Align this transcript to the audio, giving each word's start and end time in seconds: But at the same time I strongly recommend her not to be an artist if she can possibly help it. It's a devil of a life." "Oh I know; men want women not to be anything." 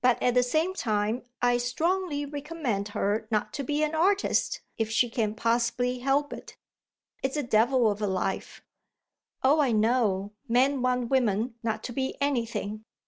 But 0.00 0.20
at 0.20 0.34
the 0.34 0.42
same 0.42 0.74
time 0.74 1.22
I 1.40 1.56
strongly 1.56 2.26
recommend 2.26 2.88
her 2.88 3.28
not 3.30 3.52
to 3.52 3.62
be 3.62 3.84
an 3.84 3.94
artist 3.94 4.62
if 4.78 4.90
she 4.90 5.08
can 5.08 5.32
possibly 5.36 6.00
help 6.00 6.32
it. 6.32 6.56
It's 7.22 7.36
a 7.36 7.44
devil 7.44 7.88
of 7.88 8.02
a 8.02 8.08
life." 8.08 8.64
"Oh 9.44 9.60
I 9.60 9.70
know; 9.70 10.32
men 10.48 10.82
want 10.82 11.08
women 11.08 11.54
not 11.62 11.84
to 11.84 11.92
be 11.92 12.16
anything." 12.20 12.84